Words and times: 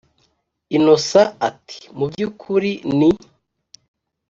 innocent 0.77 1.31
ati”mubyukuri 1.49 2.71
ni 2.99 3.09